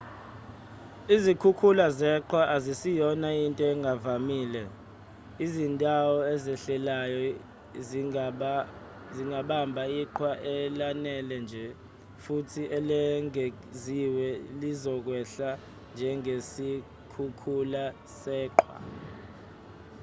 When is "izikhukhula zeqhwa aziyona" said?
1.15-3.29